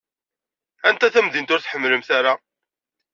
[0.87, 2.33] Anta tamdint ur tḥemmlemt ara?